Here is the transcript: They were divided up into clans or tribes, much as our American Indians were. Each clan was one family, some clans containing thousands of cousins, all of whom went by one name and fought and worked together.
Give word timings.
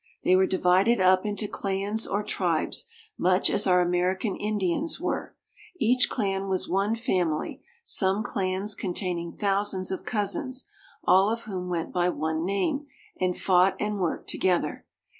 They 0.23 0.35
were 0.35 0.47
divided 0.47 0.99
up 0.99 1.27
into 1.27 1.47
clans 1.47 2.07
or 2.07 2.23
tribes, 2.23 2.87
much 3.19 3.51
as 3.51 3.67
our 3.67 3.81
American 3.81 4.35
Indians 4.35 4.99
were. 4.99 5.35
Each 5.79 6.09
clan 6.09 6.47
was 6.47 6.67
one 6.67 6.95
family, 6.95 7.61
some 7.85 8.23
clans 8.23 8.73
containing 8.73 9.33
thousands 9.37 9.91
of 9.91 10.03
cousins, 10.03 10.65
all 11.03 11.29
of 11.29 11.43
whom 11.43 11.69
went 11.69 11.93
by 11.93 12.09
one 12.09 12.43
name 12.43 12.87
and 13.19 13.37
fought 13.37 13.75
and 13.79 13.99
worked 13.99 14.27
together. 14.27 14.87